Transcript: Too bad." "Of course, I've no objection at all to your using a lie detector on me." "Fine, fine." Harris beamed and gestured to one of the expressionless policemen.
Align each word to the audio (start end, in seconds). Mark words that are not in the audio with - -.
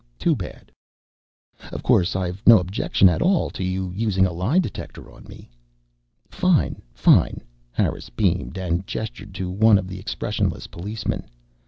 Too 0.17 0.35
bad." 0.35 0.71
"Of 1.71 1.83
course, 1.83 2.15
I've 2.15 2.41
no 2.47 2.57
objection 2.57 3.07
at 3.07 3.21
all 3.21 3.51
to 3.51 3.63
your 3.63 3.93
using 3.93 4.25
a 4.25 4.33
lie 4.33 4.57
detector 4.57 5.11
on 5.11 5.25
me." 5.25 5.51
"Fine, 6.27 6.81
fine." 6.91 7.39
Harris 7.71 8.09
beamed 8.09 8.57
and 8.57 8.87
gestured 8.87 9.35
to 9.35 9.51
one 9.51 9.77
of 9.77 9.87
the 9.87 9.99
expressionless 9.99 10.65
policemen. 10.65 11.29